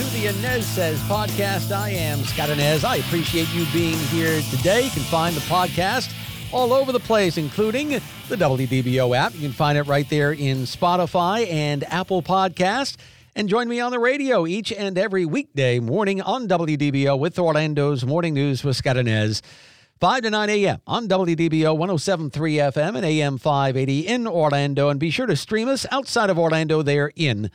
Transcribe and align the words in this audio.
To 0.00 0.06
the 0.16 0.28
Anez 0.28 0.62
Sez 0.62 0.98
podcast. 1.00 1.76
I 1.76 1.90
am 1.90 2.20
Scott 2.20 2.48
Anez. 2.48 2.84
I 2.84 2.96
appreciate 2.96 3.52
you 3.52 3.66
being 3.70 3.98
here 4.06 4.40
today. 4.50 4.84
You 4.84 4.90
can 4.90 5.02
find 5.02 5.36
the 5.36 5.42
podcast 5.42 6.10
all 6.54 6.72
over 6.72 6.90
the 6.90 7.00
place, 7.00 7.36
including 7.36 7.90
the 7.90 8.36
WDBO 8.36 9.14
app. 9.14 9.34
You 9.34 9.40
can 9.40 9.52
find 9.52 9.76
it 9.76 9.82
right 9.82 10.08
there 10.08 10.32
in 10.32 10.62
Spotify 10.62 11.46
and 11.50 11.84
Apple 11.84 12.22
Podcast. 12.22 12.96
And 13.36 13.46
join 13.46 13.68
me 13.68 13.78
on 13.78 13.90
the 13.90 13.98
radio 13.98 14.46
each 14.46 14.72
and 14.72 14.96
every 14.96 15.26
weekday 15.26 15.80
morning 15.80 16.22
on 16.22 16.48
WDBO 16.48 17.18
with 17.18 17.38
Orlando's 17.38 18.02
Morning 18.02 18.32
News 18.32 18.64
with 18.64 18.76
Scott 18.76 18.96
Anez. 18.96 19.42
5 20.00 20.22
to 20.22 20.30
9 20.30 20.48
a.m. 20.48 20.80
on 20.86 21.08
WDBO 21.08 21.76
1073 21.76 22.54
FM 22.54 22.96
and 22.96 23.04
AM 23.04 23.36
580 23.36 24.06
in 24.06 24.26
Orlando. 24.26 24.88
And 24.88 24.98
be 24.98 25.10
sure 25.10 25.26
to 25.26 25.36
stream 25.36 25.68
us 25.68 25.84
outside 25.90 26.30
of 26.30 26.38
Orlando 26.38 26.80
there 26.80 27.12
in 27.16 27.50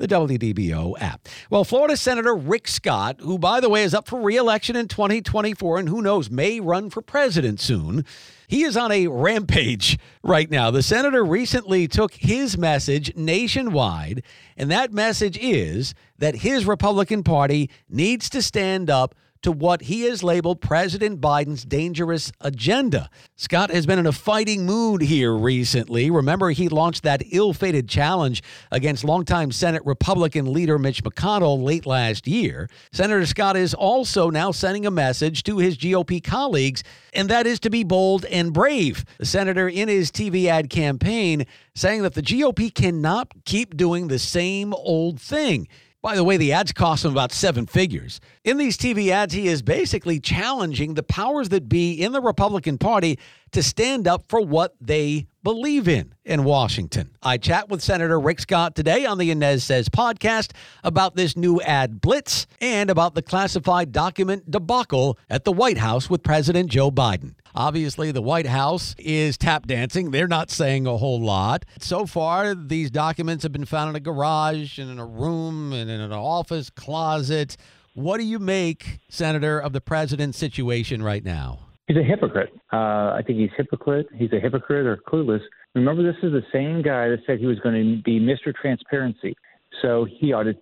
the 0.00 0.08
WDBO 0.08 0.94
app. 1.00 1.28
Well, 1.50 1.62
Florida 1.62 1.96
Senator 1.96 2.34
Rick 2.34 2.66
Scott, 2.66 3.20
who, 3.20 3.38
by 3.38 3.60
the 3.60 3.68
way, 3.68 3.84
is 3.84 3.92
up 3.92 4.08
for 4.08 4.20
reelection 4.20 4.74
in 4.74 4.88
2024 4.88 5.78
and 5.78 5.88
who 5.88 6.00
knows, 6.00 6.30
may 6.30 6.58
run 6.58 6.88
for 6.88 7.02
president 7.02 7.60
soon, 7.60 8.06
he 8.48 8.62
is 8.62 8.78
on 8.78 8.90
a 8.90 9.06
rampage 9.08 9.98
right 10.22 10.50
now. 10.50 10.70
The 10.70 10.82
senator 10.82 11.22
recently 11.22 11.86
took 11.86 12.14
his 12.14 12.56
message 12.56 13.14
nationwide, 13.14 14.22
and 14.56 14.70
that 14.70 14.92
message 14.92 15.38
is 15.38 15.94
that 16.18 16.36
his 16.36 16.64
Republican 16.64 17.22
Party 17.22 17.70
needs 17.88 18.30
to 18.30 18.40
stand 18.40 18.88
up 18.88 19.14
to 19.42 19.52
what 19.52 19.82
he 19.82 20.02
has 20.02 20.22
labeled 20.22 20.60
President 20.60 21.20
Biden's 21.20 21.64
dangerous 21.64 22.30
agenda. 22.40 23.08
Scott 23.36 23.70
has 23.70 23.86
been 23.86 23.98
in 23.98 24.06
a 24.06 24.12
fighting 24.12 24.66
mood 24.66 25.02
here 25.02 25.34
recently. 25.34 26.10
Remember, 26.10 26.50
he 26.50 26.68
launched 26.68 27.02
that 27.04 27.22
ill 27.30 27.52
fated 27.52 27.88
challenge 27.88 28.42
against 28.70 29.04
longtime 29.04 29.52
Senate 29.52 29.84
Republican 29.84 30.52
leader 30.52 30.78
Mitch 30.78 31.02
McConnell 31.02 31.62
late 31.62 31.86
last 31.86 32.26
year. 32.26 32.68
Senator 32.92 33.24
Scott 33.26 33.56
is 33.56 33.72
also 33.74 34.30
now 34.30 34.50
sending 34.50 34.86
a 34.86 34.90
message 34.90 35.42
to 35.44 35.58
his 35.58 35.76
GOP 35.76 36.22
colleagues, 36.22 36.82
and 37.12 37.28
that 37.30 37.46
is 37.46 37.60
to 37.60 37.70
be 37.70 37.84
bold 37.84 38.24
and 38.26 38.52
brave. 38.52 39.04
The 39.18 39.26
senator, 39.26 39.68
in 39.68 39.88
his 39.88 40.10
TV 40.10 40.46
ad 40.46 40.70
campaign, 40.70 41.46
saying 41.74 42.02
that 42.02 42.14
the 42.14 42.22
GOP 42.22 42.74
cannot 42.74 43.32
keep 43.44 43.76
doing 43.76 44.08
the 44.08 44.18
same 44.18 44.74
old 44.74 45.20
thing. 45.20 45.68
By 46.02 46.16
the 46.16 46.24
way, 46.24 46.38
the 46.38 46.52
ads 46.52 46.72
cost 46.72 47.04
him 47.04 47.12
about 47.12 47.30
seven 47.30 47.66
figures. 47.66 48.20
In 48.42 48.56
these 48.56 48.78
TV 48.78 49.10
ads, 49.10 49.34
he 49.34 49.48
is 49.48 49.60
basically 49.60 50.18
challenging 50.18 50.94
the 50.94 51.02
powers 51.02 51.50
that 51.50 51.68
be 51.68 51.92
in 51.92 52.12
the 52.12 52.22
Republican 52.22 52.78
Party 52.78 53.18
to 53.52 53.62
stand 53.62 54.06
up 54.06 54.24
for 54.28 54.40
what 54.40 54.74
they 54.80 55.26
believe 55.42 55.88
in 55.88 56.14
in 56.24 56.44
Washington. 56.44 57.10
I 57.22 57.38
chat 57.38 57.68
with 57.68 57.82
Senator 57.82 58.20
Rick 58.20 58.40
Scott 58.40 58.74
today 58.74 59.06
on 59.06 59.18
the 59.18 59.30
Anez 59.30 59.62
Sez 59.62 59.88
podcast 59.88 60.52
about 60.84 61.16
this 61.16 61.36
new 61.36 61.60
ad 61.62 62.00
blitz 62.00 62.46
and 62.60 62.90
about 62.90 63.14
the 63.14 63.22
classified 63.22 63.92
document 63.92 64.50
debacle 64.50 65.18
at 65.28 65.44
the 65.44 65.52
White 65.52 65.78
House 65.78 66.10
with 66.10 66.22
President 66.22 66.70
Joe 66.70 66.90
Biden. 66.90 67.34
Obviously, 67.54 68.12
the 68.12 68.22
White 68.22 68.46
House 68.46 68.94
is 68.98 69.36
tap 69.36 69.66
dancing. 69.66 70.10
They're 70.10 70.28
not 70.28 70.50
saying 70.50 70.86
a 70.86 70.96
whole 70.96 71.20
lot. 71.20 71.64
So 71.80 72.06
far, 72.06 72.54
these 72.54 72.90
documents 72.90 73.42
have 73.42 73.52
been 73.52 73.64
found 73.64 73.90
in 73.90 73.96
a 73.96 74.00
garage 74.00 74.78
and 74.78 74.90
in 74.90 74.98
a 74.98 75.06
room 75.06 75.72
and 75.72 75.90
in 75.90 76.00
an 76.00 76.12
office 76.12 76.70
closet. 76.70 77.56
What 77.94 78.18
do 78.18 78.24
you 78.24 78.38
make, 78.38 79.00
Senator, 79.08 79.58
of 79.58 79.72
the 79.72 79.80
president's 79.80 80.38
situation 80.38 81.02
right 81.02 81.24
now? 81.24 81.69
He's 81.90 81.96
a 81.96 82.04
hypocrite. 82.04 82.52
Uh, 82.72 83.16
I 83.16 83.20
think 83.26 83.40
he's 83.40 83.50
hypocrite. 83.56 84.06
He's 84.14 84.32
a 84.32 84.38
hypocrite 84.38 84.86
or 84.86 84.98
clueless. 85.08 85.40
Remember, 85.74 86.04
this 86.04 86.22
is 86.22 86.30
the 86.30 86.44
same 86.52 86.82
guy 86.82 87.08
that 87.08 87.18
said 87.26 87.40
he 87.40 87.46
was 87.46 87.58
going 87.58 87.74
to 87.74 88.00
be 88.04 88.20
Mr. 88.20 88.54
Transparency. 88.54 89.34
So 89.82 90.06
he 90.08 90.32
ought 90.32 90.44
to 90.44 90.54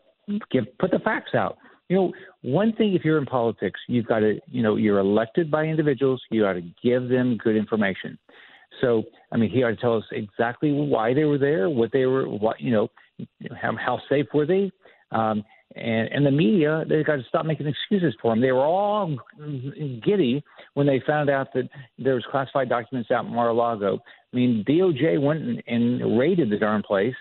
give 0.51 0.65
put 0.79 0.91
the 0.91 1.01
facts 1.01 1.35
out. 1.35 1.59
You 1.91 1.97
know, 1.97 2.13
one 2.41 2.73
thing 2.73 2.95
if 2.95 3.05
you're 3.05 3.19
in 3.19 3.27
politics, 3.27 3.79
you've 3.89 4.07
got 4.07 4.21
to, 4.21 4.41
you 4.47 4.63
know, 4.63 4.77
you're 4.77 5.01
elected 5.01 5.51
by 5.51 5.65
individuals. 5.65 6.23
You 6.31 6.47
ought 6.47 6.55
to 6.55 6.65
give 6.83 7.11
them 7.11 7.37
good 7.37 7.57
information. 7.57 8.19
So, 8.81 9.03
I 9.31 9.37
mean, 9.37 9.51
he 9.51 9.63
ought 9.63 9.69
to 9.69 9.77
tell 9.77 9.99
us 9.99 10.05
exactly 10.13 10.73
why 10.73 11.13
they 11.13 11.25
were 11.25 11.37
there, 11.37 11.69
what 11.69 11.93
they 11.93 12.07
were, 12.07 12.27
what 12.27 12.59
you 12.59 12.73
know, 12.73 12.89
how, 13.55 13.77
how 13.77 14.01
safe 14.09 14.29
were 14.33 14.47
they, 14.47 14.73
um, 15.11 15.45
and 15.77 16.09
and 16.09 16.25
the 16.25 16.31
media 16.31 16.85
they 16.89 17.03
got 17.03 17.17
to 17.17 17.25
stop 17.29 17.45
making 17.47 17.67
excuses 17.67 18.15
for 18.21 18.33
him. 18.33 18.41
They 18.41 18.53
were 18.53 18.65
all 18.65 19.17
giddy 20.05 20.43
when 20.75 20.87
they 20.87 21.03
found 21.07 21.31
out 21.31 21.53
that 21.55 21.69
there 21.99 22.15
was 22.15 22.25
classified 22.31 22.69
documents 22.69 23.11
out 23.11 23.27
in 23.27 23.35
Mar-a-Lago. 23.35 23.99
I 24.33 24.37
mean, 24.37 24.65
DOJ 24.69 25.21
went 25.21 25.43
and, 25.43 25.63
and 25.67 26.19
raided 26.19 26.51
the 26.51 26.59
darn 26.59 26.83
place. 26.83 27.15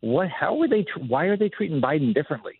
What? 0.00 0.28
How 0.28 0.60
are 0.60 0.68
they? 0.68 0.84
Why 1.08 1.26
are 1.26 1.36
they 1.36 1.48
treating 1.48 1.80
Biden 1.80 2.14
differently? 2.14 2.54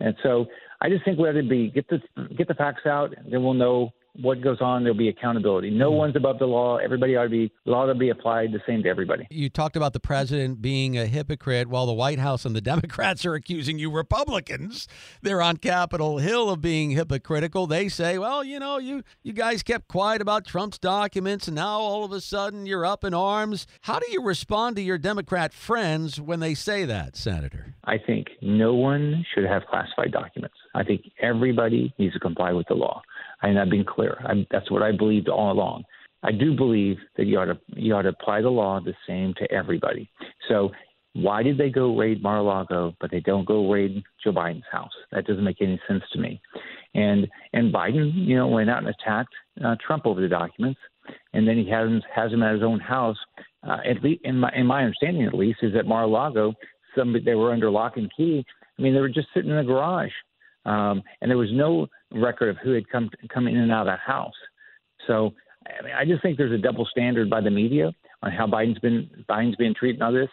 And 0.00 0.14
so 0.22 0.46
I 0.80 0.88
just 0.88 1.04
think 1.04 1.18
we 1.18 1.28
ought 1.28 1.32
to 1.32 1.42
be 1.42 1.70
get 1.70 1.88
the 1.88 2.00
get 2.36 2.48
the 2.48 2.54
facts 2.54 2.86
out, 2.86 3.16
and 3.16 3.32
then 3.32 3.42
we'll 3.42 3.54
know 3.54 3.90
what 4.20 4.40
goes 4.40 4.58
on. 4.60 4.82
There'll 4.82 4.96
be 4.98 5.08
accountability. 5.08 5.70
No 5.70 5.86
Mm-hmm. 5.90 5.98
one's 5.98 6.16
above 6.16 6.38
the 6.38 6.46
law. 6.46 6.76
Everybody 6.78 7.16
ought 7.16 7.24
to 7.24 7.28
be 7.28 7.52
law 7.64 7.84
ought 7.84 7.86
to 7.86 7.94
be 7.94 8.08
applied 8.10 8.52
the 8.52 8.60
same 8.66 8.82
to 8.82 8.88
everybody. 8.88 9.26
You 9.30 9.48
talked 9.48 9.76
about 9.76 9.92
the 9.92 10.00
president 10.00 10.60
being 10.62 10.96
a 10.98 11.06
hypocrite 11.06 11.68
while 11.68 11.86
the 11.86 11.92
White 11.92 12.18
House 12.18 12.44
and 12.44 12.54
the 12.56 12.60
Democrats 12.72 13.24
are 13.26 13.34
accusing 13.34 13.78
you 13.78 13.90
Republicans. 13.90 14.88
They're 15.22 15.42
on 15.42 15.56
Capitol 15.58 16.18
Hill 16.18 16.50
of 16.50 16.60
being 16.60 16.90
hypocritical. 16.90 17.66
They 17.66 17.88
say, 17.88 18.18
well, 18.18 18.42
you 18.44 18.58
know, 18.58 18.78
you 18.78 19.02
you 19.22 19.32
guys 19.32 19.62
kept 19.62 19.88
quiet 19.88 20.20
about 20.20 20.44
Trump's 20.46 20.78
documents 20.78 21.46
and 21.48 21.54
now 21.56 21.78
all 21.80 22.04
of 22.04 22.12
a 22.12 22.20
sudden 22.20 22.66
you're 22.66 22.84
up 22.86 23.04
in 23.04 23.14
arms. 23.14 23.66
How 23.82 23.98
do 23.98 24.06
you 24.10 24.22
respond 24.22 24.76
to 24.76 24.82
your 24.82 24.98
Democrat 24.98 25.52
friends 25.52 26.20
when 26.20 26.40
they 26.40 26.54
say 26.54 26.84
that, 26.84 27.16
Senator? 27.16 27.74
I 27.84 27.98
think 27.98 28.28
no 28.42 28.74
one 28.74 29.24
should 29.34 29.44
have 29.44 29.62
classified 29.70 30.12
documents. 30.12 30.56
I 30.74 30.82
think 30.84 31.10
everybody 31.20 31.94
needs 31.98 32.14
to 32.14 32.20
comply 32.20 32.52
with 32.52 32.66
the 32.68 32.74
law. 32.74 33.02
And 33.42 33.58
I've 33.58 33.70
been 33.70 33.84
clear. 33.84 34.18
i 34.24 34.46
that's 34.50 34.70
what 34.70 34.82
I 34.82 34.92
believed 34.92 35.28
all 35.28 35.52
along. 35.52 35.84
I 36.22 36.32
do 36.32 36.56
believe 36.56 36.96
that 37.16 37.26
you 37.26 37.38
ought 37.38 37.46
to 37.46 37.58
you 37.68 37.94
ought 37.94 38.02
to 38.02 38.08
apply 38.08 38.40
the 38.40 38.48
law 38.48 38.80
the 38.80 38.94
same 39.06 39.34
to 39.34 39.50
everybody. 39.52 40.08
So 40.48 40.70
why 41.12 41.42
did 41.42 41.56
they 41.56 41.70
go 41.70 41.96
raid 41.96 42.22
Mar-a-Lago, 42.22 42.94
but 43.00 43.10
they 43.10 43.20
don't 43.20 43.46
go 43.46 43.70
raid 43.70 44.02
Joe 44.22 44.32
Biden's 44.32 44.64
house? 44.70 44.90
That 45.12 45.26
doesn't 45.26 45.44
make 45.44 45.62
any 45.62 45.80
sense 45.88 46.02
to 46.12 46.18
me. 46.18 46.40
And 46.94 47.26
and 47.54 47.72
Biden, 47.72 48.12
you 48.14 48.36
know, 48.36 48.48
went 48.48 48.68
out 48.68 48.78
and 48.78 48.88
attacked 48.88 49.32
uh, 49.64 49.76
Trump 49.84 50.06
over 50.06 50.20
the 50.20 50.28
documents, 50.28 50.80
and 51.32 51.48
then 51.48 51.56
he 51.56 51.70
has 51.70 51.88
him, 51.88 52.02
has 52.14 52.32
him 52.32 52.42
at 52.42 52.54
his 52.54 52.62
own 52.62 52.80
house. 52.80 53.16
Uh, 53.66 53.78
at 53.88 54.02
least, 54.02 54.20
in 54.24 54.38
my 54.40 54.52
in 54.54 54.66
my 54.66 54.82
understanding, 54.82 55.24
at 55.24 55.34
least, 55.34 55.60
is 55.62 55.72
that 55.72 55.86
Mar-a-Lago, 55.86 56.54
somebody 56.96 57.24
they 57.24 57.34
were 57.34 57.52
under 57.52 57.70
lock 57.70 57.96
and 57.96 58.10
key. 58.14 58.44
I 58.78 58.82
mean, 58.82 58.92
they 58.92 59.00
were 59.00 59.08
just 59.08 59.28
sitting 59.32 59.50
in 59.50 59.56
the 59.56 59.62
garage, 59.62 60.12
um, 60.66 61.02
and 61.20 61.30
there 61.30 61.38
was 61.38 61.50
no 61.52 61.86
record 62.12 62.50
of 62.50 62.56
who 62.62 62.72
had 62.72 62.88
come 62.90 63.08
come 63.32 63.48
in 63.48 63.56
and 63.56 63.72
out 63.72 63.82
of 63.82 63.86
that 63.86 64.00
house. 64.00 64.34
So, 65.06 65.32
I 65.66 65.84
mean, 65.84 65.94
I 65.94 66.04
just 66.04 66.22
think 66.22 66.36
there's 66.36 66.52
a 66.52 66.62
double 66.62 66.86
standard 66.86 67.30
by 67.30 67.40
the 67.40 67.50
media 67.50 67.92
on 68.22 68.32
how 68.32 68.46
Biden's 68.46 68.78
been 68.80 69.08
Biden's 69.28 69.56
been 69.56 69.74
treating 69.74 70.02
all 70.02 70.12
this, 70.12 70.28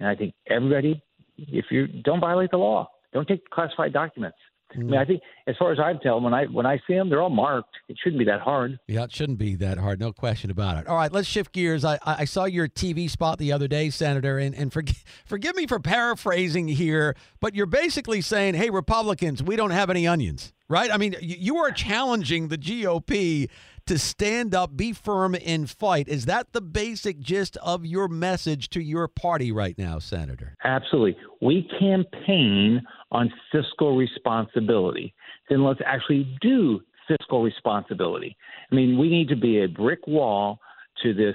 and 0.00 0.08
I 0.08 0.14
think 0.14 0.34
everybody, 0.48 1.02
if 1.36 1.66
you 1.70 1.86
don't 1.86 2.20
violate 2.20 2.50
the 2.50 2.58
law, 2.58 2.90
don't 3.12 3.26
take 3.26 3.48
classified 3.50 3.92
documents. 3.92 4.36
I 4.74 4.78
mean, 4.78 4.90
mm. 4.90 4.98
I 4.98 5.04
think 5.04 5.22
as 5.46 5.56
far 5.58 5.72
as 5.72 5.78
I 5.78 5.94
tell, 6.02 6.20
when 6.20 6.34
I 6.34 6.44
when 6.46 6.66
I 6.66 6.78
see 6.86 6.94
them, 6.94 7.08
they're 7.08 7.22
all 7.22 7.30
marked. 7.30 7.74
It 7.88 7.96
shouldn't 8.02 8.18
be 8.18 8.24
that 8.26 8.40
hard. 8.40 8.78
Yeah, 8.86 9.04
it 9.04 9.12
shouldn't 9.12 9.38
be 9.38 9.54
that 9.56 9.78
hard, 9.78 9.98
no 9.98 10.12
question 10.12 10.50
about 10.50 10.76
it. 10.76 10.86
All 10.86 10.96
right, 10.96 11.10
let's 11.10 11.26
shift 11.26 11.52
gears. 11.52 11.84
I, 11.84 11.98
I 12.04 12.24
saw 12.24 12.44
your 12.44 12.68
TV 12.68 13.08
spot 13.08 13.38
the 13.38 13.52
other 13.52 13.66
day, 13.68 13.90
Senator, 13.90 14.38
and, 14.38 14.54
and 14.54 14.72
forgive, 14.72 15.02
forgive 15.24 15.56
me 15.56 15.66
for 15.66 15.80
paraphrasing 15.80 16.68
here, 16.68 17.16
but 17.40 17.54
you're 17.54 17.66
basically 17.66 18.20
saying, 18.20 18.54
hey, 18.54 18.70
Republicans, 18.70 19.42
we 19.42 19.56
don't 19.56 19.70
have 19.70 19.90
any 19.90 20.06
onions. 20.06 20.52
right? 20.68 20.92
I 20.92 20.98
mean, 20.98 21.16
you 21.20 21.56
are 21.58 21.70
challenging 21.70 22.48
the 22.48 22.58
GOP 22.58 23.48
to 23.86 23.98
stand 23.98 24.54
up, 24.54 24.76
be 24.76 24.92
firm, 24.92 25.34
and 25.46 25.68
fight. 25.68 26.08
Is 26.08 26.26
that 26.26 26.52
the 26.52 26.60
basic 26.60 27.20
gist 27.20 27.56
of 27.58 27.86
your 27.86 28.06
message 28.06 28.68
to 28.70 28.82
your 28.82 29.08
party 29.08 29.50
right 29.50 29.76
now, 29.78 29.98
Senator? 29.98 30.54
Absolutely. 30.62 31.16
We 31.40 31.66
campaign 31.80 32.82
on 33.10 33.32
fiscal 33.52 33.96
responsibility. 33.96 35.14
Then 35.48 35.64
let's 35.64 35.80
actually 35.84 36.36
do 36.40 36.80
fiscal 37.06 37.42
responsibility. 37.42 38.36
I 38.70 38.74
mean, 38.74 38.98
we 38.98 39.08
need 39.08 39.28
to 39.28 39.36
be 39.36 39.62
a 39.62 39.66
brick 39.66 40.06
wall 40.06 40.58
to 41.02 41.14
this 41.14 41.34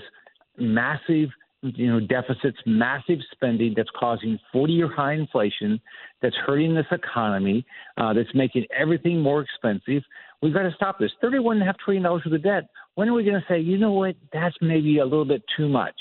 massive 0.57 1.29
you 1.63 1.89
know 1.89 1.99
deficits, 1.99 2.57
massive 2.65 3.19
spending 3.31 3.73
that's 3.75 3.89
causing 3.97 4.37
40-year 4.53 4.93
high 4.93 5.13
inflation, 5.13 5.79
that's 6.21 6.35
hurting 6.45 6.75
this 6.75 6.85
economy, 6.91 7.65
uh, 7.97 8.13
that's 8.13 8.29
making 8.35 8.65
everything 8.77 9.21
more 9.21 9.41
expensive. 9.41 10.03
We've 10.41 10.53
got 10.53 10.63
to 10.63 10.73
stop 10.75 10.99
this. 10.99 11.11
Thirty-one 11.21 11.57
and 11.57 11.63
a 11.63 11.65
half 11.65 11.77
trillion 11.79 12.03
dollars 12.03 12.23
worth 12.25 12.35
of 12.35 12.43
debt. 12.43 12.65
When 12.95 13.07
are 13.07 13.13
we 13.13 13.23
going 13.23 13.39
to 13.39 13.45
say, 13.47 13.59
you 13.59 13.77
know 13.77 13.93
what, 13.93 14.15
that's 14.33 14.55
maybe 14.61 14.99
a 14.99 15.05
little 15.05 15.25
bit 15.25 15.41
too 15.55 15.69
much? 15.69 15.95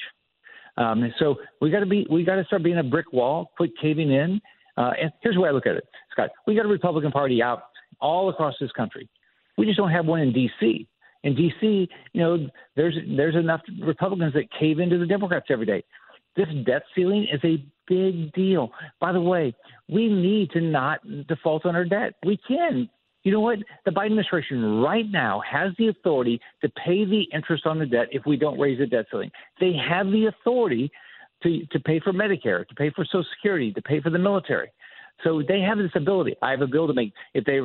Um, 0.77 1.13
so 1.19 1.37
we 1.61 1.71
got 1.71 1.81
to 1.81 1.87
be, 1.87 2.07
we 2.11 2.25
got 2.25 2.37
to 2.37 2.45
start 2.45 2.63
being 2.63 2.79
a 2.79 2.83
brick 2.83 3.13
wall, 3.13 3.53
quit 3.57 3.71
caving 3.81 4.11
in. 4.11 4.41
Uh, 4.77 4.93
and 5.01 5.13
here's 5.23 5.35
the 5.35 5.41
way 5.41 5.49
I 5.49 5.53
look 5.53 5.67
at 5.67 5.77
it, 5.77 5.87
Scott. 6.11 6.31
We 6.47 6.55
got 6.55 6.65
a 6.65 6.69
Republican 6.69 7.13
Party 7.13 7.43
out 7.43 7.65
all 8.01 8.29
across 8.31 8.55
this 8.61 8.73
country. 8.73 9.09
We 9.59 9.67
just 9.67 9.77
don't 9.77 9.91
have 9.91 10.07
one 10.07 10.21
in 10.21 10.33
D.C. 10.33 10.89
In 11.25 11.35
D.C., 11.35 11.89
you 12.13 12.21
know, 12.21 12.49
there's 12.75 12.97
there's 13.17 13.37
enough 13.37 13.61
Republicans 13.81 14.35
that 14.35 14.45
cave 14.59 14.81
into 14.81 14.99
the 14.99 15.07
Democrats 15.07 15.47
every 15.51 15.67
day. 15.67 15.85
This 16.37 16.49
debt 16.65 16.83
ceiling 16.95 17.27
is 17.31 17.41
a 17.45 17.65
big 17.87 18.33
deal. 18.33 18.71
By 19.01 19.13
the 19.13 19.21
way, 19.21 19.55
we 19.89 20.09
need 20.09 20.51
to 20.53 20.61
not 20.61 21.01
default 21.29 21.67
on 21.67 21.77
our 21.77 21.85
debt. 21.85 22.15
We 22.25 22.39
can. 22.49 22.89
You 23.25 23.33
know 23.33 23.41
what? 23.41 23.59
The 23.85 23.93
Biden 23.93 24.07
administration 24.07 24.81
right 24.81 25.09
now 25.09 25.41
has 25.49 25.73
the 25.79 25.89
authority 25.89 26.41
to 26.63 26.69
pay 26.71 27.05
the 27.05 27.23
interest 27.33 27.67
on 27.67 27.79
the 27.79 27.87
debt 27.87 28.09
if 28.11 28.27
we 28.27 28.37
don't 28.37 28.59
raise 28.59 28.79
the 28.79 28.87
debt 28.87 29.07
ceiling. 29.11 29.31
They 29.61 29.75
have 29.75 30.07
the 30.07 30.27
authority 30.27 30.91
to, 31.43 31.67
to 31.67 31.81
pay 31.81 32.01
for 32.01 32.13
Medicare, 32.13 32.67
to 32.67 32.75
pay 32.75 32.91
for 32.91 33.05
Social 33.05 33.25
Security, 33.37 33.73
to 33.73 33.83
pay 33.83 34.01
for 34.01 34.11
the 34.11 34.19
military. 34.19 34.71
So 35.25 35.43
they 35.47 35.61
have 35.61 35.79
this 35.79 35.91
ability. 35.95 36.35
I 36.43 36.51
have 36.51 36.63
a 36.63 36.67
bill 36.67 36.87
to 36.87 36.95
make. 36.95 37.13
If 37.35 37.45
they 37.45 37.61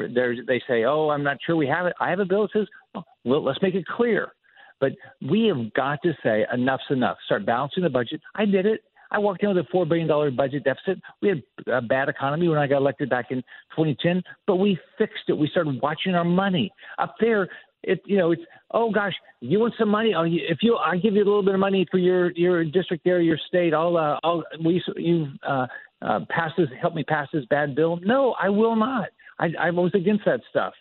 they 0.45 0.62
say, 0.68 0.83
"Oh, 0.83 1.09
I'm 1.09 1.24
not 1.24 1.38
sure 1.45 1.56
we 1.56 1.68
have 1.68 1.85
it," 1.88 1.94
I 2.00 2.09
have 2.09 2.19
a 2.19 2.25
bill 2.25 2.44
that 2.44 2.51
says, 2.53 2.68
oh, 2.95 3.03
"Well, 3.24 3.44
let's 3.44 3.62
make 3.62 3.74
it 3.74 3.85
clear." 3.85 4.33
But 4.79 4.91
we 5.27 5.47
have 5.47 5.74
got 5.74 6.00
to 6.03 6.13
say 6.24 6.45
enough's 6.53 6.81
enough. 6.91 7.18
Start 7.25 7.45
balancing 7.45 7.83
the 7.83 7.89
budget. 7.89 8.21
I 8.35 8.45
did 8.45 8.65
it. 8.65 8.81
I 9.09 9.19
walked 9.19 9.41
in 9.41 9.50
with 9.50 9.57
a 9.57 9.68
four 9.71 9.85
billion 9.85 10.07
dollar 10.07 10.30
budget 10.31 10.63
deficit. 10.63 11.01
We 11.21 11.30
had 11.30 11.44
a 11.68 11.81
bad 11.81 12.09
economy 12.09 12.47
when 12.50 12.57
I 12.57 12.68
got 12.68 12.77
elected 12.77 13.09
back 13.09 13.27
in 13.31 13.38
2010, 13.75 14.21
but 14.45 14.57
we 14.57 14.77
fixed 14.97 15.23
it. 15.30 15.38
We 15.38 15.47
started 15.47 15.80
watching 15.81 16.13
our 16.13 16.25
money 16.25 16.71
up 17.00 17.15
there. 17.19 17.47
It 17.87 18.01
you 18.05 18.17
know 18.17 18.31
it's 18.31 18.41
oh 18.71 18.91
gosh, 18.91 19.13
you 19.39 19.59
want 19.59 19.73
some 19.79 19.89
money? 19.89 20.13
Oh, 20.15 20.25
if 20.25 20.59
you 20.61 20.75
I 20.75 20.97
give 20.97 21.13
you 21.15 21.23
a 21.23 21.25
little 21.25 21.43
bit 21.43 21.53
of 21.53 21.59
money 21.59 21.87
for 21.89 21.97
your 21.97 22.31
your 22.31 22.63
district 22.63 23.03
there, 23.05 23.21
your 23.21 23.39
state, 23.47 23.73
I'll 23.73 23.97
uh, 23.97 24.19
I'll 24.23 24.43
we 24.63 24.83
you 24.97 25.27
uh, 25.47 25.67
uh, 26.01 26.19
pass 26.29 26.51
this, 26.57 26.67
help 26.81 26.93
me 26.93 27.03
pass 27.03 27.27
this 27.31 27.45
bad 27.49 27.75
bill. 27.75 27.99
No, 28.03 28.35
I 28.41 28.49
will 28.49 28.75
not. 28.75 29.09
I, 29.39 29.47
I 29.59 29.71
was 29.71 29.91
against 29.95 30.25
that 30.25 30.41
stuff. 30.49 30.73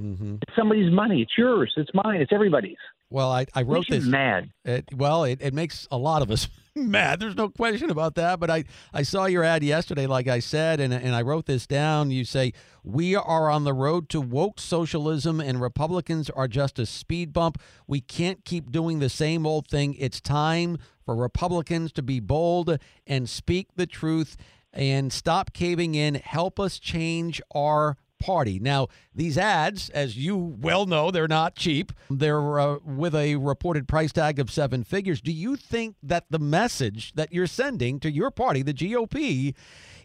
Mm-hmm. 0.00 0.36
It's 0.42 0.56
somebody's 0.56 0.92
money. 0.92 1.22
It's 1.22 1.32
yours. 1.36 1.72
It's 1.76 1.90
mine. 1.94 2.20
It's 2.20 2.32
everybody's. 2.32 2.76
Well, 3.12 3.30
I, 3.30 3.46
I 3.54 3.62
wrote 3.62 3.86
this. 3.88 4.04
Mad. 4.04 4.50
It, 4.64 4.88
well, 4.94 5.24
it, 5.24 5.42
it 5.42 5.52
makes 5.52 5.86
a 5.90 5.98
lot 5.98 6.22
of 6.22 6.30
us 6.30 6.48
mad. 6.74 7.20
There's 7.20 7.36
no 7.36 7.50
question 7.50 7.90
about 7.90 8.14
that. 8.14 8.40
But 8.40 8.50
I, 8.50 8.64
I 8.92 9.02
saw 9.02 9.26
your 9.26 9.44
ad 9.44 9.62
yesterday, 9.62 10.06
like 10.06 10.28
I 10.28 10.38
said, 10.38 10.80
and, 10.80 10.94
and 10.94 11.14
I 11.14 11.20
wrote 11.20 11.44
this 11.46 11.66
down. 11.66 12.10
You 12.10 12.24
say, 12.24 12.52
We 12.82 13.14
are 13.14 13.50
on 13.50 13.64
the 13.64 13.74
road 13.74 14.08
to 14.10 14.20
woke 14.20 14.58
socialism, 14.58 15.40
and 15.40 15.60
Republicans 15.60 16.30
are 16.30 16.48
just 16.48 16.78
a 16.78 16.86
speed 16.86 17.32
bump. 17.32 17.60
We 17.86 18.00
can't 18.00 18.44
keep 18.44 18.72
doing 18.72 18.98
the 18.98 19.10
same 19.10 19.46
old 19.46 19.68
thing. 19.68 19.94
It's 19.98 20.20
time 20.20 20.78
for 21.04 21.14
Republicans 21.14 21.92
to 21.92 22.02
be 22.02 22.18
bold 22.18 22.78
and 23.06 23.28
speak 23.28 23.74
the 23.76 23.86
truth 23.86 24.36
and 24.72 25.12
stop 25.12 25.52
caving 25.52 25.94
in. 25.94 26.14
Help 26.14 26.58
us 26.58 26.78
change 26.78 27.42
our 27.54 27.98
party. 28.22 28.58
Now, 28.58 28.88
these 29.14 29.36
ads, 29.36 29.90
as 29.90 30.16
you 30.16 30.36
well 30.36 30.86
know, 30.86 31.10
they're 31.10 31.28
not 31.28 31.56
cheap. 31.56 31.92
They're 32.08 32.60
uh, 32.60 32.78
with 32.84 33.14
a 33.14 33.36
reported 33.36 33.88
price 33.88 34.12
tag 34.12 34.38
of 34.38 34.50
seven 34.50 34.84
figures. 34.84 35.20
Do 35.20 35.32
you 35.32 35.56
think 35.56 35.96
that 36.02 36.26
the 36.30 36.38
message 36.38 37.12
that 37.14 37.32
you're 37.32 37.46
sending 37.46 37.98
to 38.00 38.10
your 38.10 38.30
party, 38.30 38.62
the 38.62 38.72
GOP, 38.72 39.54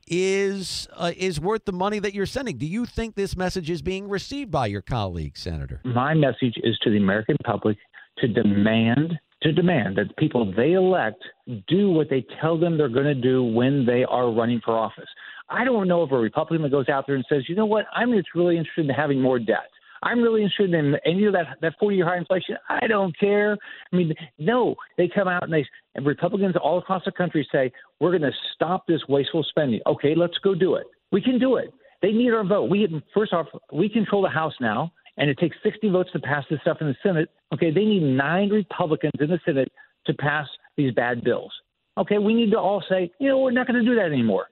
is 0.08 0.88
uh, 0.96 1.12
is 1.18 1.40
worth 1.40 1.66
the 1.66 1.74
money 1.74 2.00
that 2.00 2.14
you're 2.14 2.26
sending? 2.26 2.58
Do 2.58 2.66
you 2.66 2.86
think 2.86 3.16
this 3.16 3.36
message 3.36 3.70
is 3.70 3.82
being 3.82 4.10
received 4.10 4.52
by 4.52 4.68
your 4.68 4.82
colleagues, 4.82 5.42
Senator? 5.42 5.82
My 5.86 6.14
message 6.14 6.56
is 6.64 6.78
to 6.84 6.90
the 6.90 6.98
American 6.98 7.38
public 7.46 7.78
to 8.20 8.28
demand 8.28 9.20
to 9.44 9.52
demand 9.52 9.98
that 9.98 10.08
the 10.08 10.14
people 10.16 10.52
they 10.56 10.74
elect 10.74 11.24
do 11.68 11.92
what 11.92 12.10
they 12.10 12.26
tell 12.42 12.58
them 12.58 12.78
they're 12.78 12.90
going 12.90 13.06
to 13.06 13.14
do 13.14 13.44
when 13.44 13.86
they 13.86 14.04
are 14.04 14.32
running 14.32 14.60
for 14.64 14.76
office. 14.76 15.10
I 15.50 15.64
don't 15.64 15.88
know 15.88 16.02
of 16.02 16.12
a 16.12 16.18
Republican 16.18 16.64
that 16.64 16.72
goes 16.72 16.90
out 16.90 17.06
there 17.08 17.16
and 17.16 17.26
says, 17.30 17.44
you 17.48 17.56
know 17.56 17.66
what, 17.66 17.86
I'm 17.96 18.12
just 18.12 18.30
really 18.36 18.58
interested 18.58 18.90
in 18.90 18.94
having 18.94 19.22
more 19.22 19.40
debt. 19.40 19.70
I'm 20.04 20.22
really 20.22 20.44
interested 20.44 20.74
in 20.74 20.96
any 21.06 21.26
of 21.26 21.34
that 21.34 21.58
that 21.62 21.74
40 21.80 21.96
year 21.96 22.06
high 22.06 22.18
inflation. 22.18 22.56
I 22.70 22.88
don't 22.88 23.18
care. 23.18 23.58
I 23.92 23.96
mean, 23.96 24.14
no, 24.38 24.76
they 24.98 25.08
come 25.08 25.28
out 25.28 25.44
and 25.44 25.54
they 25.54 25.66
and 25.96 26.06
Republicans 26.06 26.56
all 26.62 26.78
across 26.78 27.04
the 27.06 27.12
country 27.12 27.48
say 27.52 27.72
we're 28.00 28.12
going 28.12 28.30
to 28.30 28.38
stop 28.54 28.86
this 28.88 29.02
wasteful 29.10 29.44
spending. 29.50 29.80
Okay, 29.88 30.14
let's 30.16 30.38
go 30.44 30.54
do 30.54 30.76
it. 30.76 30.86
We 31.12 31.22
can 31.22 31.40
do 31.40 31.56
it. 31.56 31.74
They 32.02 32.12
need 32.12 32.32
our 32.32 32.46
vote. 32.46 32.70
We 32.70 33.02
first 33.14 33.34
off, 33.34 33.48
we 33.74 33.90
control 33.90 34.22
the 34.22 34.30
House 34.30 34.54
now 34.62 34.92
and 35.18 35.30
it 35.30 35.38
takes 35.40 35.58
60 35.64 35.90
votes 35.90 36.12
to 36.14 36.20
pass 36.20 36.44
this 36.50 36.60
stuff 36.62 36.78
in 36.82 36.88
the 36.88 36.96
Senate. 37.02 37.30
Okay, 37.54 37.72
they 37.72 37.86
need 37.86 38.04
nine 38.04 38.50
Republicans 38.50 39.14
in 39.20 39.30
the 39.30 39.40
Senate 39.46 39.72
to 40.06 40.14
pass 40.14 40.48
these 40.76 40.94
bad 40.94 41.24
bills. 41.24 41.52
Okay, 41.98 42.20
we 42.20 42.34
need 42.36 42.52
to 42.52 42.60
all 42.60 42.84
say, 42.88 43.12
you 43.20 43.28
know, 43.28 43.40
we're 43.40 43.52
not 43.52 43.66
going 43.66 43.84
to 43.84 43.90
do 43.90 43.96
that 43.96 44.06
anymore. 44.06 44.48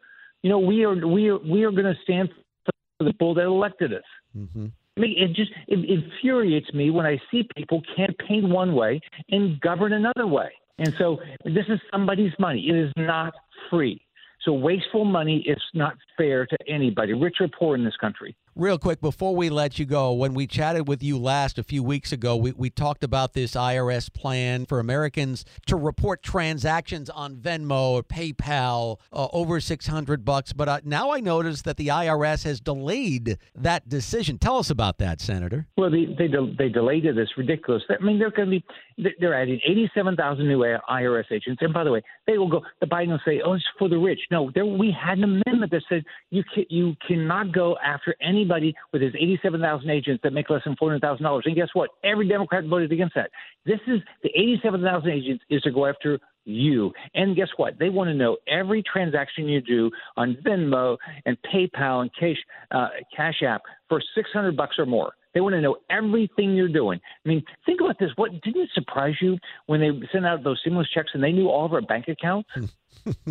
You 0.45 0.51
know, 0.51 0.59
we 0.59 0.83
are 0.83 0.95
we 1.07 1.29
are 1.29 1.39
we 1.39 1.63
are 1.63 1.71
going 1.71 1.91
to 1.91 1.99
stand 2.03 2.29
for 2.65 3.03
the 3.03 3.11
people 3.13 3.33
that 3.33 3.45
elected 3.45 3.91
us. 3.91 4.03
Mm-hmm. 4.37 4.67
I 4.95 4.99
mean, 5.01 5.15
it 5.17 5.33
just 5.33 5.49
it 5.67 5.79
infuriates 5.89 6.71
me 6.71 6.91
when 6.91 7.07
I 7.07 7.19
see 7.31 7.47
people 7.57 7.81
campaign 7.95 8.51
one 8.51 8.75
way 8.75 9.01
and 9.29 9.59
govern 9.59 9.93
another 9.93 10.27
way. 10.27 10.49
And 10.77 10.93
so 10.99 11.17
this 11.45 11.65
is 11.67 11.79
somebody's 11.91 12.31
money. 12.37 12.63
It 12.69 12.75
is 12.75 12.93
not 12.95 13.33
free. 13.71 13.99
So 14.43 14.53
wasteful 14.53 15.03
money 15.03 15.43
is 15.47 15.57
not 15.73 15.95
fair 16.15 16.45
to 16.45 16.57
anybody, 16.67 17.13
rich 17.13 17.37
or 17.39 17.47
poor 17.47 17.73
in 17.73 17.83
this 17.83 17.97
country. 17.99 18.35
Real 18.57 18.77
quick, 18.77 19.01
before 19.01 19.35
we 19.35 19.49
let 19.49 19.79
you 19.79 19.85
go, 19.85 20.13
when 20.13 20.33
we 20.33 20.47
chatted 20.47 20.87
with 20.87 21.03
you 21.03 21.17
last 21.19 21.59
a 21.59 21.63
few 21.63 21.83
weeks 21.83 22.13
ago, 22.13 22.37
we, 22.37 22.53
we 22.53 22.69
talked 22.69 23.03
about 23.03 23.33
this 23.33 23.51
IRS 23.51 24.13
plan 24.13 24.65
for 24.65 24.79
Americans 24.79 25.43
to 25.65 25.75
report 25.75 26.23
transactions 26.23 27.09
on 27.09 27.35
Venmo 27.35 27.89
or 27.89 28.01
PayPal 28.01 29.01
uh, 29.11 29.27
over 29.33 29.59
600 29.59 30.23
bucks. 30.23 30.53
But 30.53 30.69
uh, 30.69 30.79
now 30.85 31.11
I 31.11 31.19
notice 31.19 31.63
that 31.63 31.75
the 31.75 31.87
IRS 31.87 32.45
has 32.45 32.61
delayed 32.61 33.37
that 33.55 33.89
decision. 33.89 34.37
Tell 34.37 34.57
us 34.57 34.69
about 34.69 34.99
that, 34.99 35.19
Senator. 35.19 35.67
Well, 35.77 35.91
they, 35.91 36.05
they, 36.05 36.29
they 36.57 36.69
delayed 36.69 37.05
it. 37.05 37.17
It's 37.17 37.37
ridiculous. 37.37 37.83
I 37.89 38.01
mean, 38.01 38.19
they're 38.19 38.31
going 38.31 38.49
to 38.49 38.61
be, 38.97 39.15
they're 39.19 39.35
adding 39.35 39.59
87,000 39.67 40.47
new 40.47 40.59
IRS 40.59 41.25
agents. 41.29 41.61
And 41.61 41.73
by 41.73 41.83
the 41.83 41.91
way, 41.91 42.01
they 42.25 42.37
will 42.37 42.49
go, 42.49 42.61
the 42.79 42.87
Biden 42.87 43.09
will 43.09 43.19
say, 43.25 43.41
oh, 43.45 43.51
it's 43.51 43.65
for 43.77 43.89
the 43.89 43.97
rich. 43.97 44.21
No, 44.31 44.49
there, 44.55 44.65
we 44.65 44.95
had 44.97 45.17
an 45.17 45.25
amendment 45.25 45.73
that 45.73 45.83
said 45.89 46.05
you, 46.29 46.45
can, 46.53 46.63
you 46.69 46.95
cannot 47.05 47.51
go 47.51 47.75
after 47.83 48.15
any 48.21 48.44
anybody 48.45 48.75
with 48.91 49.01
his 49.01 49.13
87,000 49.15 49.89
agents 49.89 50.21
that 50.23 50.33
make 50.33 50.49
less 50.49 50.61
than 50.65 50.75
$400,000. 50.75 51.41
And 51.45 51.55
guess 51.55 51.69
what? 51.73 51.89
Every 52.03 52.27
Democrat 52.27 52.65
voted 52.65 52.91
against 52.91 53.15
that. 53.15 53.31
This 53.65 53.79
is 53.87 54.01
the 54.23 54.29
87,000 54.29 55.09
agents 55.09 55.43
is 55.49 55.61
to 55.63 55.71
go 55.71 55.85
after 55.85 56.19
you. 56.45 56.93
And 57.13 57.35
guess 57.35 57.49
what? 57.57 57.79
They 57.79 57.89
want 57.89 58.09
to 58.09 58.13
know 58.13 58.37
every 58.47 58.83
transaction 58.83 59.47
you 59.47 59.61
do 59.61 59.91
on 60.15 60.37
Venmo 60.45 60.97
and 61.25 61.37
PayPal 61.53 62.01
and 62.01 62.11
Cash, 62.17 62.37
uh, 62.71 62.89
Cash 63.15 63.41
App 63.45 63.61
for 63.89 64.01
600 64.15 64.55
bucks 64.55 64.75
or 64.77 64.85
more. 64.85 65.13
They 65.33 65.41
want 65.41 65.53
to 65.53 65.61
know 65.61 65.77
everything 65.89 66.55
you're 66.55 66.69
doing. 66.69 67.01
I 67.25 67.29
mean, 67.29 67.43
think 67.65 67.81
about 67.81 67.99
this. 67.99 68.09
What 68.15 68.31
didn't 68.41 68.61
it 68.61 68.69
surprise 68.73 69.15
you 69.21 69.37
when 69.65 69.81
they 69.81 69.89
sent 70.13 70.25
out 70.25 70.43
those 70.45 70.59
stimulus 70.61 70.87
checks 70.89 71.11
and 71.13 71.21
they 71.21 71.33
knew 71.33 71.49
all 71.49 71.65
of 71.65 71.73
our 71.73 71.81
bank 71.81 72.07
accounts? 72.07 72.49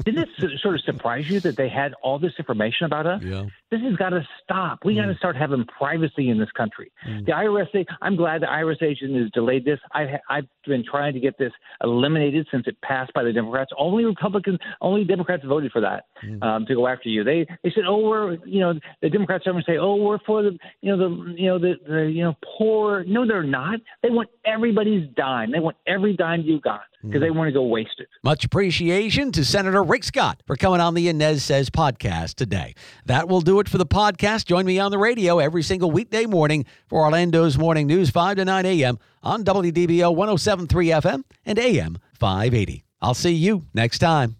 Didn't 0.04 0.18
it 0.18 0.28
sort 0.60 0.74
of 0.74 0.82
surprise 0.82 1.28
you 1.28 1.40
that 1.40 1.56
they 1.56 1.68
had 1.68 1.94
all 2.02 2.18
this 2.18 2.32
information 2.38 2.84
about 2.84 3.06
us? 3.06 3.22
Yeah. 3.22 3.46
This 3.74 3.82
has 3.82 3.96
got 3.96 4.10
to 4.10 4.24
stop. 4.42 4.78
We 4.84 4.94
mm. 4.94 5.02
got 5.02 5.06
to 5.06 5.18
start 5.18 5.34
having 5.34 5.64
privacy 5.64 6.30
in 6.30 6.38
this 6.38 6.50
country. 6.56 6.92
Mm. 7.08 7.26
The 7.26 7.32
IRS, 7.32 7.84
I'm 8.02 8.14
glad 8.14 8.42
the 8.42 8.46
IRS 8.46 8.80
agent 8.82 9.16
has 9.16 9.30
delayed 9.32 9.64
this. 9.64 9.80
I, 9.92 10.20
I've 10.30 10.46
been 10.64 10.84
trying 10.88 11.12
to 11.14 11.20
get 11.20 11.36
this 11.38 11.50
eliminated 11.82 12.46
since 12.52 12.68
it 12.68 12.80
passed 12.82 13.12
by 13.14 13.24
the 13.24 13.32
Democrats. 13.32 13.72
Only 13.76 14.04
Republicans, 14.04 14.60
only 14.80 15.02
Democrats 15.04 15.42
voted 15.44 15.72
for 15.72 15.80
that 15.80 16.04
mm. 16.24 16.40
um, 16.44 16.66
to 16.66 16.74
go 16.76 16.86
after 16.86 17.08
you. 17.08 17.24
They 17.24 17.46
they 17.64 17.72
said, 17.74 17.84
oh, 17.88 17.98
we're 17.98 18.36
you 18.46 18.60
know 18.60 18.74
the 19.02 19.10
Democrats 19.10 19.42
to 19.44 19.62
say, 19.66 19.76
oh, 19.76 19.96
we're 19.96 20.18
for 20.20 20.44
the 20.44 20.56
you 20.80 20.96
know 20.96 21.08
the 21.08 21.34
you 21.36 21.46
know 21.46 21.58
the, 21.58 21.74
the 21.84 22.02
you 22.04 22.22
know 22.22 22.36
poor. 22.56 23.02
No, 23.04 23.26
they're 23.26 23.42
not. 23.42 23.80
They 24.04 24.10
want 24.10 24.28
everybody's 24.44 25.08
dime. 25.16 25.50
They 25.50 25.60
want 25.60 25.76
every 25.84 26.14
dime 26.14 26.42
you 26.42 26.60
got 26.60 26.82
because 27.06 27.20
they 27.20 27.30
want 27.30 27.48
to 27.48 27.52
go 27.52 27.62
waste 27.62 27.98
it. 27.98 28.08
Much 28.22 28.44
appreciation 28.44 29.32
to 29.32 29.44
Senator 29.44 29.82
Rick 29.82 30.04
Scott 30.04 30.42
for 30.46 30.56
coming 30.56 30.80
on 30.80 30.94
the 30.94 31.08
Anez 31.08 31.40
Sez 31.40 31.70
podcast 31.70 32.34
today. 32.34 32.74
That 33.06 33.28
will 33.28 33.40
do 33.40 33.60
it 33.60 33.63
it 33.66 33.70
for 33.70 33.78
the 33.78 33.86
podcast. 33.86 34.46
Join 34.46 34.66
me 34.66 34.78
on 34.78 34.90
the 34.90 34.98
radio 34.98 35.38
every 35.38 35.62
single 35.62 35.90
weekday 35.90 36.26
morning 36.26 36.64
for 36.86 37.02
Orlando's 37.04 37.58
Morning 37.58 37.86
News, 37.86 38.10
5 38.10 38.36
to 38.36 38.44
9 38.44 38.66
a.m. 38.66 38.98
on 39.22 39.44
WDBO 39.44 40.14
1073 40.14 40.88
FM 40.88 41.24
and 41.44 41.58
AM 41.58 41.98
580. 42.14 42.84
I'll 43.00 43.14
see 43.14 43.32
you 43.32 43.62
next 43.74 43.98
time. 43.98 44.36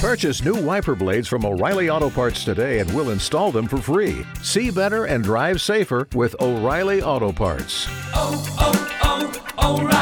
Purchase 0.00 0.42
new 0.44 0.60
wiper 0.60 0.96
blades 0.96 1.28
from 1.28 1.44
O'Reilly 1.44 1.88
Auto 1.88 2.10
Parts 2.10 2.44
today 2.44 2.80
and 2.80 2.92
we'll 2.92 3.10
install 3.10 3.52
them 3.52 3.68
for 3.68 3.78
free. 3.78 4.24
See 4.42 4.70
better 4.70 5.04
and 5.04 5.22
drive 5.22 5.60
safer 5.60 6.08
with 6.14 6.34
O'Reilly 6.40 7.02
Auto 7.02 7.32
Parts. 7.32 7.86
Oh, 8.14 8.44
oh, 8.58 9.54
oh 9.58 10.01